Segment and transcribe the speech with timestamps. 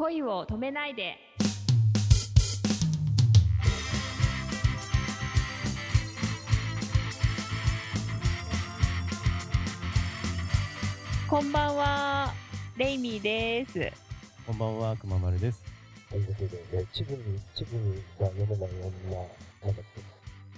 [0.00, 1.18] 恋を止めないで
[11.28, 12.32] こんばんは
[12.78, 13.92] レイミーです
[14.46, 15.62] こんばんは、くままるです。
[16.08, 17.76] ということで、えー、地図に、地図
[18.18, 19.16] が読めない女、
[19.66, 19.84] なんだっ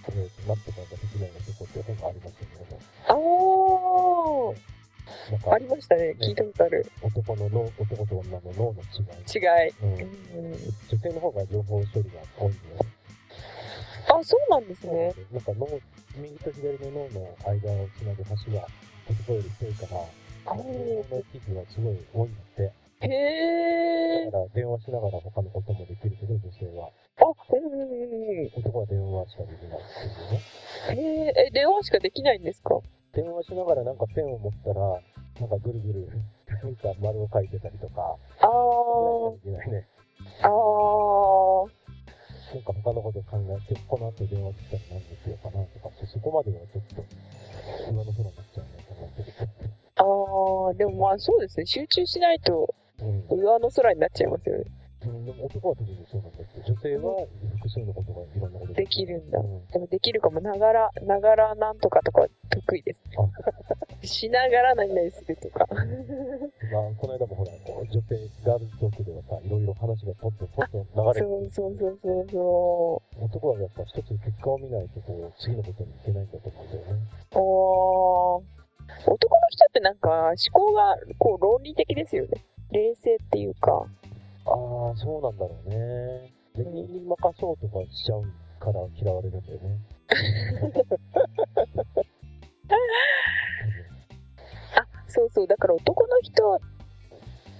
[0.06, 2.78] け、えー、なんとかができない男って本がありますよね。
[3.08, 3.51] あーなんか
[5.50, 6.14] ありましたね。
[6.20, 6.86] 聞いたことある。
[7.02, 9.38] 男の脳、男と女の脳の違い。
[9.38, 9.72] 違い。
[9.82, 10.52] うん、うん、
[10.90, 12.56] 女性の方が情報処理が多いね。
[14.08, 15.14] あ、そうなんですね。
[15.32, 15.68] なんか脳、
[16.16, 18.66] 右と左の脳の間をつなぐ橋が
[19.08, 20.00] 男より太いから、
[20.46, 22.72] あ脳の記事がすごい多いんだって。
[23.00, 24.32] へえだ。
[24.32, 26.90] から電話しながら他のこともできるけど、女性は。
[27.18, 28.50] あ、うんうんうん。
[28.56, 29.82] 男は電話しかできないっ
[30.88, 31.02] ていうね。
[31.02, 32.80] へえ、え、電話しかできないんですか？
[33.12, 35.00] 電話しながらなんかペンを持ったら、
[35.40, 36.08] なんかぐるぐる、
[36.62, 39.88] なんか丸を書いてたりとか、あー、できないね。
[40.42, 41.70] あー。
[42.52, 47.02] なんか他のこと考えて、この後電話来たら何でしようかなとかって、そこまではちょっと、
[47.90, 49.22] 上の空になっちゃうんだと思って
[49.96, 51.66] あー、でもまあそうですね。
[51.66, 53.40] 集中しないとうん。
[53.40, 54.64] 上の空になっちゃいますよね。
[55.04, 59.66] うん、でも男は特にそうなん女性は複数のことがいろんなことできるんだうん。
[59.68, 60.40] でもできるかも。
[60.40, 63.02] ながら、ながらなんとかとかは得意です。
[64.06, 65.66] しながら何々するとか。
[65.72, 65.80] まあ、
[66.98, 77.02] この間もほら、女性、ガールズトークではさ、いろいろ話がポッとポッと流れてそうそうそうそうそ男はやっぱ一つ結果を見ないと、こう、次のことにいけないんだと思うんだよね。
[77.34, 77.38] う。
[77.38, 78.42] おー。
[79.06, 82.44] 男の人ってなんか思考がこう論理的ですよね。
[82.70, 83.86] 冷静っていうか。
[84.44, 86.41] ああ、そうなんだろうね。
[86.54, 88.22] で、人に任そうとかしちゃう
[88.60, 89.78] から嫌われるんだよね。
[94.76, 95.46] あ、そうそう。
[95.46, 96.60] だから男の人っ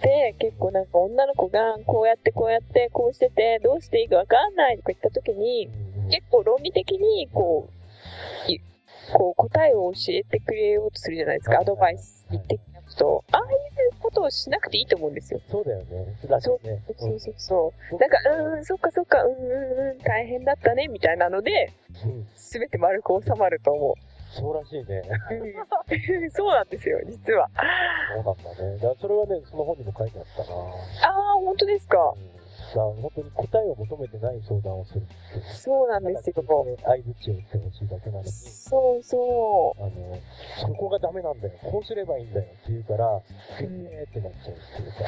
[0.02, 7.70] て結構なんか女の子がこうやってこうやってこうしててどうしていいかわかんないとか言った時にうん結構論理的にこ
[8.48, 8.60] う、い
[9.14, 11.60] こう答えを教えてくれようとするじゃないですか。
[11.60, 13.24] アドバイス的なこと。
[13.32, 15.40] ああいうことをしなくていいと思うんですよ。
[15.50, 16.06] そうだよね。
[16.28, 16.82] だってね。
[16.98, 17.96] そうそうそう。
[17.98, 21.72] なんか、うーん、そっかそっか、うんうんうん、大変だったね、みたいなので、
[22.04, 22.26] うん。
[22.36, 23.94] すべて丸く収まると思
[24.34, 25.02] そうらしいね。
[25.02, 26.30] う。
[26.32, 27.48] そうなんですよ、実は。
[28.14, 28.78] そうなんだね。
[28.78, 30.58] だそれはね、その本にも書いてあったな。
[30.58, 31.98] ああ、本当ですか。
[32.16, 32.41] うん。
[32.72, 35.44] だから本当に答えを求めてない相談をするっていう。
[35.54, 36.34] そうなんですよ。
[36.36, 38.30] 相づちを打ってほしいだけなのに。
[38.30, 39.90] そうそあの、
[40.58, 41.54] そこがダメなんだよ。
[41.62, 43.20] こうすればいいんだよって言うから、へ
[43.60, 45.04] えーってなっちゃうっていうか。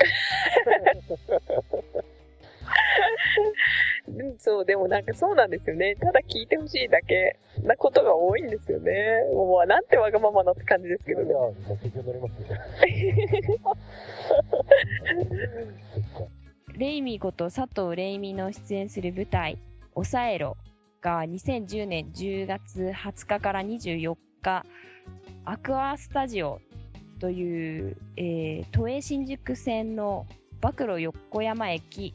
[4.08, 4.12] う。
[4.12, 5.96] うん、そう、でもなんかそうなんですよね。
[5.96, 8.92] ただ聞いてほしいだけなことが多いんですよね。
[9.32, 11.38] もう、なんてわがままなって感じですけどねいや、。
[11.38, 12.48] もう適当になりますよ。
[16.76, 19.58] レイミーこと佐藤レイミーの出演する舞台
[19.94, 20.56] 「抑えろ」
[21.00, 24.66] が2010年10月20日から24日
[25.44, 26.60] アクアスタジオ
[27.20, 30.26] という、えー都営新宿線の
[30.60, 32.12] 暴露横山駅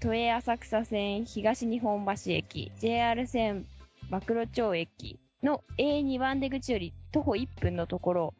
[0.00, 3.64] 都営浅草線東日本橋駅 JR 線
[4.10, 8.34] 暴露町駅の A2 番出口より徒歩1分のところ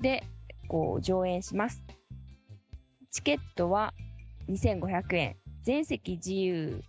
[0.00, 0.24] で
[0.66, 1.80] こう上演します。
[3.12, 3.94] チケットは
[4.50, 5.36] 2500円。
[5.62, 6.82] 全席自由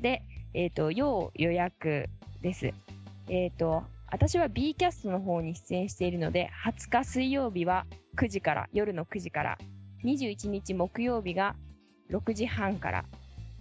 [0.00, 0.22] で、
[0.54, 2.06] えっと要予約
[2.42, 2.72] です。
[3.28, 9.58] えっ、と私は B キャストの方に出演しているので20日水曜日は9時から夜の9時から。
[10.04, 11.54] 21日木曜日が
[12.10, 13.04] 6時半から。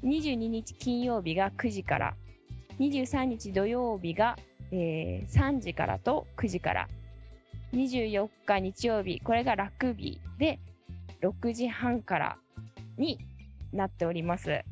[0.03, 2.15] 22日金曜日が9時から。
[2.79, 4.37] 23日土曜日が、
[4.71, 6.87] えー3時からと9時から。
[7.73, 10.59] 24日日曜日これがラグビーで
[11.21, 12.37] 6時半から
[12.97, 13.19] に
[13.73, 14.63] なっております。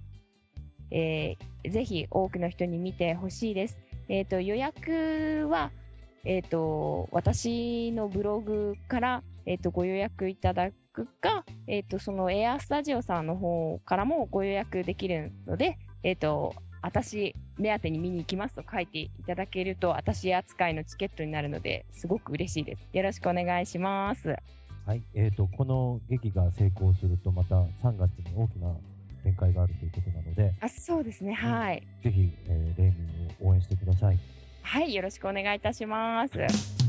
[0.91, 3.77] えーぜひ多くの人に見てほしいです。
[4.09, 5.71] えっ、と、予約は、
[6.23, 22.87] えっ、と、私のブログから、えっ、と、ご予約いただくか、えっ、と、そのエアスタジオさんの方からもご予約できるので、えっ、と、私目当てに見に行きますと書いていただけると、私扱いのチケットになるので、すごく嬉しいです。
[22.93, 24.35] よろしくお願いします。
[24.87, 25.03] はい。
[25.13, 28.73] えっ、と、この劇が成功すると、また3月に大きな
[29.21, 31.33] 展開があるということなので、あ、そうですね。
[31.33, 31.83] はい。
[32.01, 34.19] ぜひ、えーレイミーを応援してください。
[34.61, 36.86] はい、よろしくお願いいたします。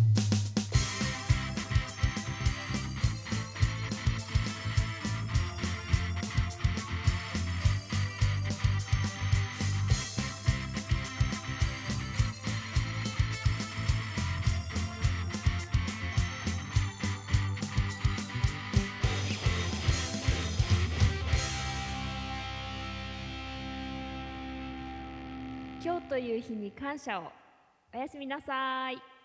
[25.81, 27.31] 今日という日に感謝を。
[27.95, 29.18] おやすみなさい。